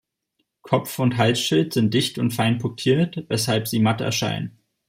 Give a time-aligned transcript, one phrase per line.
[0.63, 4.57] Kopf und Halsschild sind dicht und fein punktiert, weshalb sie matt erscheinen.